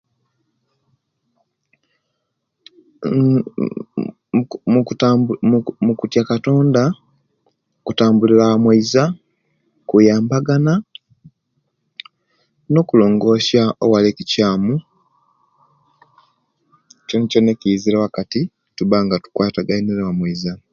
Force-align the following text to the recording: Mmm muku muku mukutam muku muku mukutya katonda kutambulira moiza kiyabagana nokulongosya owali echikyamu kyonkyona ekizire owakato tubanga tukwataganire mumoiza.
Mmm 3.05 3.43
muku 3.57 3.83
muku 4.33 4.55
mukutam 4.73 5.15
muku 5.27 5.33
muku 5.51 5.71
mukutya 5.85 6.21
katonda 6.31 6.83
kutambulira 7.85 8.47
moiza 8.63 9.03
kiyabagana 9.87 10.73
nokulongosya 12.73 13.61
owali 13.83 14.07
echikyamu 14.09 14.73
kyonkyona 17.07 17.49
ekizire 17.55 17.95
owakato 17.97 18.41
tubanga 18.77 19.15
tukwataganire 19.23 20.01
mumoiza. 20.07 20.51